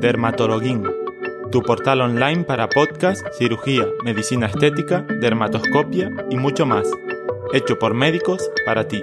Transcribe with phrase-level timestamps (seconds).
[0.00, 0.84] Dermatologín,
[1.50, 6.88] tu portal online para podcast, cirugía, medicina estética, dermatoscopia y mucho más,
[7.52, 9.02] hecho por médicos para ti.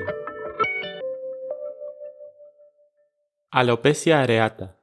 [3.52, 4.80] Alopecia areata.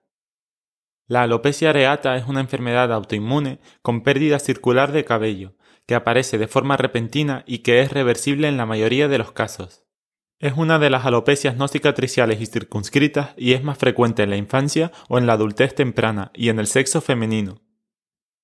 [1.06, 5.54] La alopecia areata es una enfermedad autoinmune con pérdida circular de cabello,
[5.86, 9.81] que aparece de forma repentina y que es reversible en la mayoría de los casos.
[10.42, 14.36] Es una de las alopecias no cicatriciales y circunscritas y es más frecuente en la
[14.36, 17.60] infancia o en la adultez temprana y en el sexo femenino.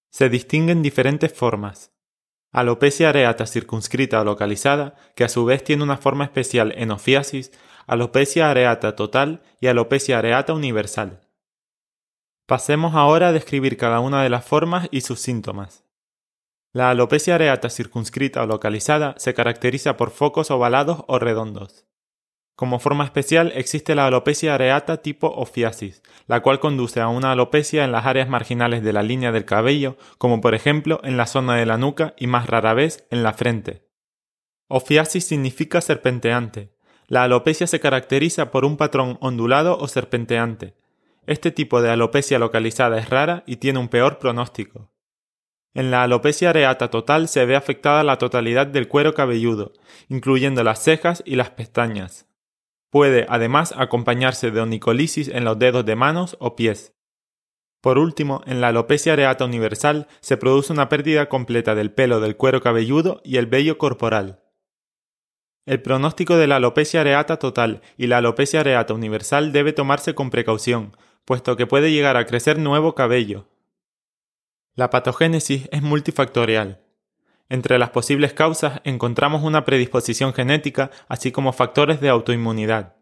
[0.09, 1.91] Se distinguen diferentes formas.
[2.53, 7.51] Alopecia areata circunscrita o localizada, que a su vez tiene una forma especial en ofiasis,
[7.89, 11.27] alopecia areata total y alopecia areata universal.
[12.47, 15.85] Pasemos ahora a describir cada una de las formas y sus síntomas.
[16.73, 21.89] La alopecia areata circunscrita o localizada se caracteriza por focos ovalados o redondos.
[22.59, 27.85] Como forma especial existe la alopecia areata tipo ofiasis, la cual conduce a una alopecia
[27.85, 31.55] en las áreas marginales de la línea del cabello, como por ejemplo en la zona
[31.55, 33.87] de la nuca y más rara vez en la frente.
[34.67, 36.75] Ofiasis significa serpenteante.
[37.07, 40.75] La alopecia se caracteriza por un patrón ondulado o serpenteante.
[41.29, 44.91] Este tipo de alopecia localizada es rara y tiene un peor pronóstico.
[45.75, 49.75] En la alopecia areata total se ve afectada la totalidad del cuero cabelludo,
[50.09, 52.28] incluyendo las cejas y las pestañas.
[52.91, 56.95] Puede además acompañarse de onicolisis en los dedos de manos o pies.
[57.81, 62.37] Por último, en la alopecia areata universal se produce una pérdida completa del pelo del
[62.37, 64.43] cuero cabelludo y el vello corporal.
[65.65, 70.31] El pronóstico de la alopecia areata total y la alopecia areata universal debe tomarse con
[70.31, 73.47] precaución, puesto que puede llegar a crecer nuevo cabello.
[74.75, 76.88] La patogénesis es multifactorial.
[77.51, 82.97] Entre las posibles causas encontramos una predisposición genética, así como factores de autoinmunidad.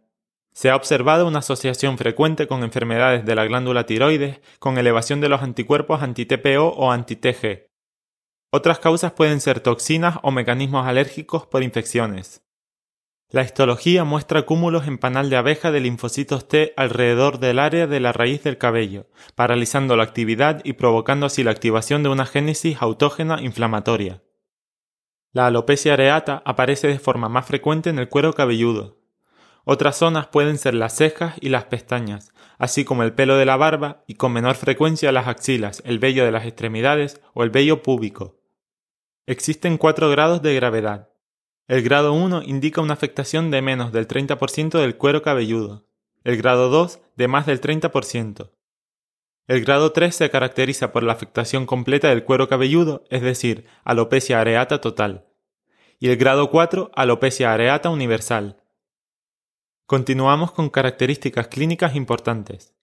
[0.53, 5.29] Se ha observado una asociación frecuente con enfermedades de la glándula tiroides, con elevación de
[5.29, 7.69] los anticuerpos anti-TPO o anti-TG.
[8.53, 12.43] Otras causas pueden ser toxinas o mecanismos alérgicos por infecciones.
[13.29, 17.99] La histología muestra cúmulos en panal de abeja de linfocitos T alrededor del área de
[17.99, 22.77] la raíz del cabello, paralizando la actividad y provocando así la activación de una génesis
[22.81, 24.23] autógena inflamatoria.
[25.37, 28.97] La alopecia areata aparece de forma más frecuente en el cuero cabelludo.
[29.65, 33.59] Otras zonas pueden ser las cejas y las pestañas, así como el pelo de la
[33.59, 37.83] barba y con menor frecuencia las axilas, el vello de las extremidades o el vello
[37.83, 38.41] púbico.
[39.27, 41.11] Existen cuatro grados de gravedad.
[41.69, 45.85] El grado 1 indica una afectación de menos del 30% del cuero cabelludo.
[46.25, 48.53] El grado 2 de más del 30%.
[49.49, 54.41] El grado 3 se caracteriza por la afectación completa del cuero cabelludo, es decir, alopecia
[54.41, 55.27] areata total.
[56.01, 58.61] Y el grado 4, alopecia areata universal.
[59.87, 62.75] Continuamos con características clínicas importantes.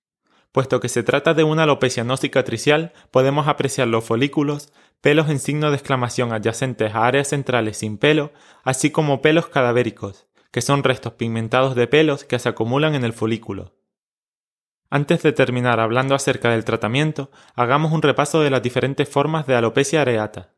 [0.54, 5.40] Puesto que se trata de una alopecia no cicatricial, podemos apreciar los folículos, pelos en
[5.40, 8.32] signo de exclamación adyacentes a áreas centrales sin pelo,
[8.64, 13.12] así como pelos cadavéricos, que son restos pigmentados de pelos que se acumulan en el
[13.12, 13.74] folículo.
[14.96, 19.56] Antes de terminar hablando acerca del tratamiento, hagamos un repaso de las diferentes formas de
[19.56, 20.54] alopecia areata.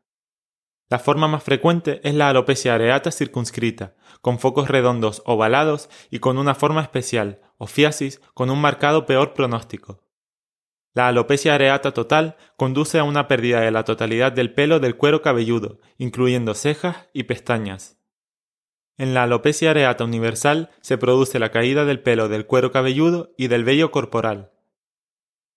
[0.90, 6.36] La forma más frecuente es la alopecia areata circunscrita, con focos redondos ovalados y con
[6.36, 10.04] una forma especial, ofiasis, con un marcado peor pronóstico.
[10.92, 15.22] La alopecia areata total conduce a una pérdida de la totalidad del pelo del cuero
[15.22, 17.95] cabelludo, incluyendo cejas y pestañas.
[18.98, 23.48] En la alopecia areata universal se produce la caída del pelo del cuero cabelludo y
[23.48, 24.52] del vello corporal.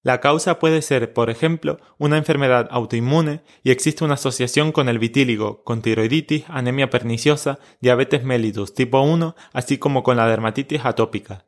[0.02, 4.98] La causa puede ser, por ejemplo, una enfermedad autoinmune y existe una asociación con el
[4.98, 11.46] vitíligo, con tiroiditis, anemia perniciosa, diabetes mellitus tipo 1, así como con la dermatitis atópica.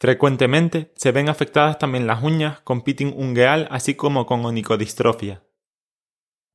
[0.00, 5.42] Frecuentemente se ven afectadas también las uñas con pitting ungueal así como con onicodistrofia.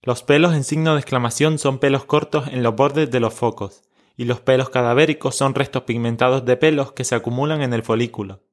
[0.02, 3.84] Los pelos en signo de exclamación son pelos cortos en los bordes de los focos,
[4.16, 8.44] y los pelos cadavéricos son restos pigmentados de pelos que se acumulan en el folículo.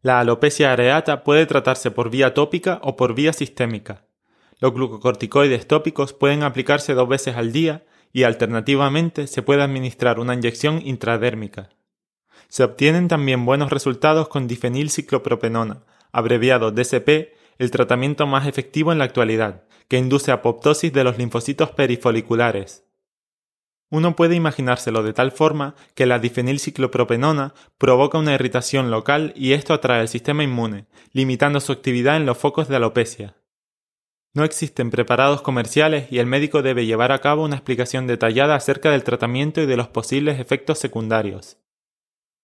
[0.00, 4.04] La alopecia areata puede tratarse por vía tópica o por vía sistémica.
[4.58, 10.34] Los glucocorticoides tópicos pueden aplicarse dos veces al día y alternativamente se puede administrar una
[10.34, 11.70] inyección intradérmica.
[12.48, 19.04] Se obtienen también buenos resultados con difenilciclopropenona, abreviado DCP, el tratamiento más efectivo en la
[19.04, 22.84] actualidad, que induce apoptosis de los linfocitos perifoliculares.
[23.92, 29.74] Uno puede imaginárselo de tal forma que la difenilciclopropenona provoca una irritación local y esto
[29.74, 33.36] atrae al sistema inmune, limitando su actividad en los focos de alopecia.
[34.32, 38.90] No existen preparados comerciales y el médico debe llevar a cabo una explicación detallada acerca
[38.90, 41.58] del tratamiento y de los posibles efectos secundarios.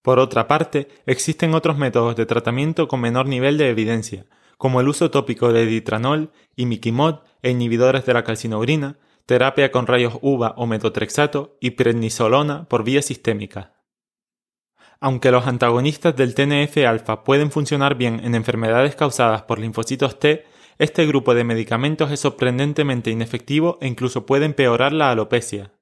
[0.02, 4.26] Por otra parte, existen otros métodos de tratamiento con menor nivel de evidencia,
[4.58, 8.98] como el uso tópico de ditranol, imiquimod e inhibidores de la calcinurina,
[9.28, 13.74] terapia con rayos UVA o metotrexato y prednisolona por vía sistémica.
[15.00, 20.46] Aunque los antagonistas del TNF-alfa pueden funcionar bien en enfermedades causadas por linfocitos T,
[20.78, 25.74] este grupo de medicamentos es sorprendentemente inefectivo e incluso puede empeorar la alopecia.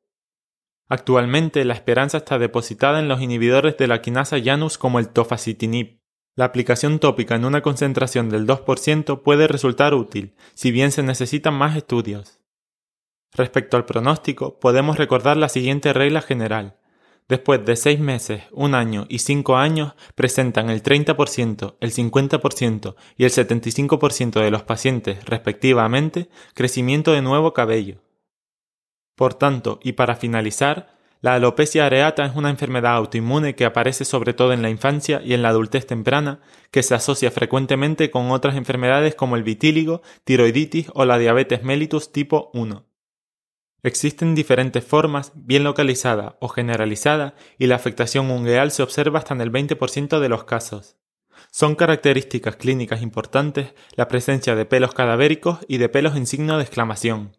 [0.89, 6.01] Actualmente la esperanza está depositada en los inhibidores de la quinasa Janus como el tofacitinib.
[6.35, 11.55] La aplicación tópica en una concentración del 2% puede resultar útil, si bien se necesitan
[11.55, 12.36] más estudios.
[13.37, 16.79] Respecto al pronóstico, podemos recordar la siguiente regla general.
[17.29, 23.25] Después de 6 meses, 1 año y 5 años, presentan el 30%, el 50% y
[23.25, 28.01] el 75% de los pacientes, respectivamente, crecimiento de nuevo cabello.
[29.17, 34.33] Por tanto, y para finalizar, la alopecia areata es una enfermedad autoinmune que aparece sobre
[34.33, 36.41] todo en la infancia y en la adultez temprana,
[36.71, 42.13] que se asocia frecuentemente con otras enfermedades como el vitíligo, tiroiditis o la diabetes mellitus
[42.13, 42.86] tipo 1.
[43.87, 49.41] Existen diferentes formas, bien localizada o generalizada, y la afectación ungueal se observa hasta en
[49.41, 50.97] el 20% de los casos.
[51.53, 56.65] Son características clínicas importantes la presencia de pelos cadavéricos y de pelos en signo de
[56.65, 57.37] exclamación.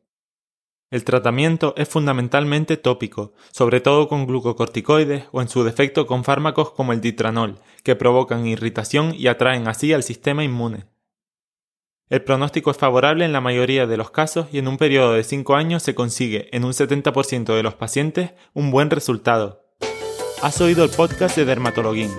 [0.90, 6.72] El tratamiento es fundamentalmente tópico, sobre todo con glucocorticoides o en su defecto con fármacos
[6.72, 10.86] como el ditranol, que provocan irritación y atraen así al sistema inmune.
[12.10, 15.26] El pronóstico es favorable en la mayoría de los casos y en un periodo de
[15.26, 19.66] 5 años se consigue en un 70% de los pacientes un buen resultado.
[20.42, 22.12] Has oído el podcast de Dermatologuín.